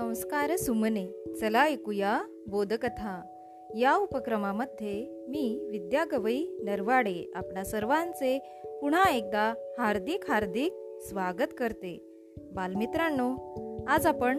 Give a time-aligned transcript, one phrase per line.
[0.00, 1.06] संस्कार सुमने.
[1.40, 3.22] चला ऐकूया बोधकथा.
[3.78, 8.38] या उपक्रमामध्ये मी विद्या गवई नरवाडे आपणा सर्वांचे
[8.80, 12.04] पुन्हा एकदा हार्दिक हार्दिक स्वागत करते.
[12.52, 13.54] बालमित्रांनो
[13.88, 14.38] आज आपण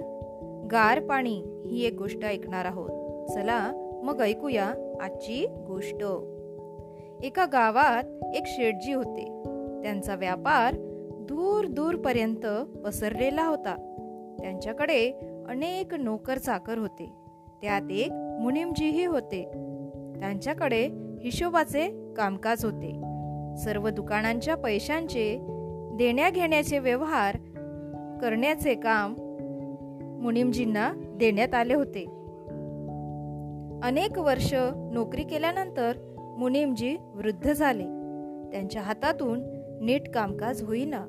[0.72, 3.28] गार पाणी ही एक गोष्ट ऐकणार आहोत.
[3.30, 3.72] चला
[4.04, 6.04] मग ऐकूया आजची गोष्ट.
[7.24, 9.26] एका गावात एक शेटजी होते.
[9.82, 10.76] त्यांचा व्यापार
[11.30, 12.46] दूर दूरपर्यंत
[12.86, 13.88] पसरलेला होता.
[14.40, 17.14] त्यांच्याकडे अनेक नोकर चाकर होते.
[17.62, 19.44] त्यात एक मुनिमजीही होते.
[20.20, 20.88] त्यांच्याकडे
[21.24, 23.02] हिशोबाचे कामकाज होते.
[23.58, 25.40] सर्व दुकानांच्या पैशांचे
[25.94, 27.38] देण्या घेण्याचे व्यवहार
[28.22, 29.16] करण्याचे काम
[30.22, 32.06] मुनिमजींना देण्यात आले होते.
[33.84, 34.56] अनेक वर्ष
[34.92, 35.94] नोकरी केल्यानंतर
[36.38, 37.86] मुनिमजी वृद्ध झाले.
[38.52, 39.42] त्यांच्या हातातून
[39.82, 41.06] नीट कामकाज होईना.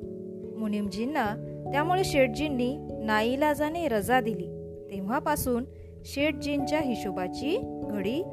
[0.57, 4.47] मुनिमजींना त्यामुळे शेठजींनी नाईलाजाने रजा दिली.
[4.91, 5.65] तेव्हापासून
[6.05, 7.57] शेठजींच्या हिशोबाची
[7.89, 8.23] घडी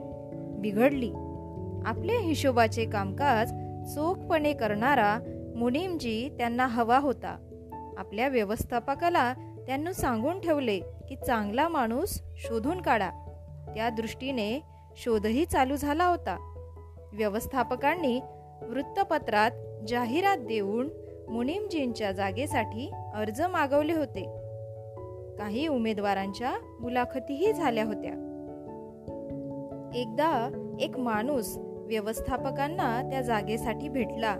[0.58, 1.10] बिघडली.
[1.86, 3.52] आपले हिशोबाचे कामकाज
[3.94, 5.18] चोखपणे करणारा
[5.56, 7.38] मुनीमजी त्यांना हवा होता.
[7.98, 9.34] आपल्या व्यवस्थापकाला
[9.66, 13.10] त्यांनी सांगून ठेवले की चांगला माणूस शोधून काढा.
[13.74, 14.60] त्या दृष्टीने
[14.96, 16.46] शोधही चालू झाला होता.
[17.12, 18.20] व्यवस्थापकांनी
[18.62, 19.50] वृत्तपत्रात
[19.88, 20.88] जाहिरात देऊन
[21.30, 24.22] मुनीमजींच्या जागेसाठी अर्ज मागवले होते.
[25.38, 28.26] काही उमेदवारांच्या मुलाखतीही झाल्या होत्या.
[29.94, 34.36] एकदा एक माणूस व्यवस्थापकांना त्या जागेसाठी भेटला.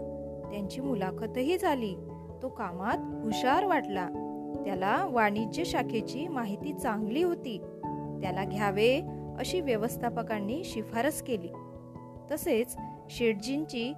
[0.50, 1.94] त्यांची मुलाखतही झाली.
[2.42, 4.08] तो कामात हुशार वाटला.
[4.64, 7.58] त्याला वाणिज्य शाखेची माहिती चांगली होती.
[8.22, 9.00] त्याला घ्यावे
[9.38, 11.48] अशी व्यवस्थापकांनी शिफारस केली.
[12.30, 12.77] तसेच
[13.11, 13.92] शेटजींची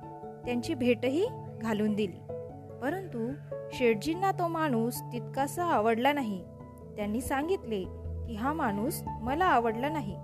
[0.45, 1.27] त्यांची भेटही
[1.61, 2.32] घालून दिली.
[2.83, 3.33] परंतु
[3.73, 6.45] शेटजींना तो माणूस तितकासा आवडला नाही.
[6.97, 7.85] त्यांनी सांगितले
[8.27, 10.17] की हा माणूस मला आवडला नाही.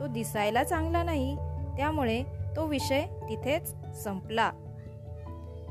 [0.00, 1.36] तो दिसायला चांगला नाही
[1.76, 2.22] त्यामुळे
[2.56, 4.50] तो विषय तिथेच संपला.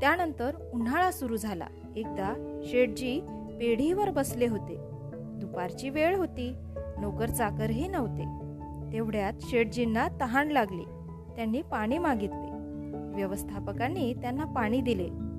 [0.00, 1.66] त्यानंतर उन्हाळा सुरू झाला.
[1.96, 3.20] एकदा शेठजी
[3.60, 4.76] पेढीवर बसले होते.
[5.14, 6.54] दुपारची वेळ होती.
[7.00, 8.24] नोकर चाकरही नव्हते.
[8.92, 10.84] तेवढ्यात शेठजींना तहान लागली.
[11.36, 12.50] त्यांनी पाणी मागितले.
[13.16, 15.33] व्यवस्थापकांनी त्यांना पाणी दिले.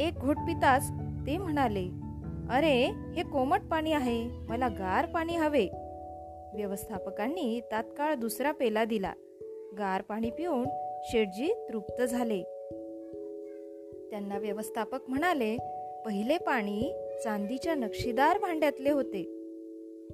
[0.00, 0.90] एक घोट पिताच
[1.26, 1.88] ते म्हणाले
[2.50, 5.68] अरे हे कोमट पाणी आहे मला गार पाणी हवे.
[6.54, 9.12] व्यवस्थापकांनी तात्काळ दुसरा पेला दिला.
[9.78, 10.64] गार पाणी पिऊन
[11.04, 12.42] शेटजी तृप्त झाले.
[14.10, 15.56] त्यांना व्यवस्थापक म्हणाले
[16.06, 16.92] पहिले पाणी
[17.24, 19.22] चांदीच्या नक्षीदार भांड्यातले होते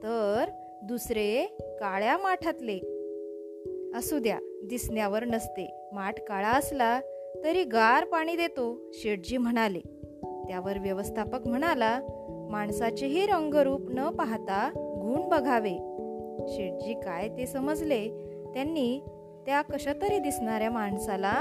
[0.03, 0.45] तर
[0.83, 1.47] दुसरे
[1.81, 2.79] काळ्या माठातले.
[3.99, 7.01] असू द्या दिसण्यावर नसते माठ काळा असला
[7.45, 9.81] तरी गार पाणी देतो शेठजी म्हणाले.
[10.23, 12.01] त्यावर व्यवस्थापक म्हणाला
[12.51, 15.75] माणसाचेही रंगरूप न पाहता गुण बघावे.
[16.49, 18.09] शेठजी काय ते समजले
[18.55, 19.01] त्यांनी
[19.47, 21.33] त्या कशातरी दिसणाऱ्या माणसाला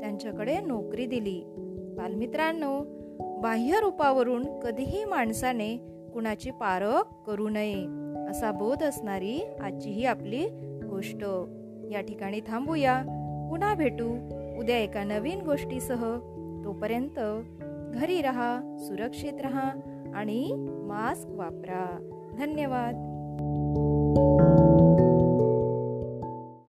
[0.00, 1.42] त्यांच्याकडे नोकरी दिली.
[1.96, 2.80] बालमित्रांनो
[3.40, 5.76] बाह्य रूपावरून कधीही माणसाने
[6.14, 7.84] कुणाची पारख करू नये
[8.30, 10.48] असा बोध असणारी आजची ही आपली
[10.90, 11.24] गोष्ट.
[11.92, 13.02] या ठिकाणी थांबूया
[13.50, 14.41] पुन्हा भेटू.
[14.62, 16.18] उद्या एका नवीन गोष्टीसह
[16.64, 17.20] तोपर्यंत
[17.94, 19.70] घरी रहा सुरक्षित रहा
[20.14, 22.08] आणि मास्क वापरा.
[22.38, 24.51] धन्यवाद.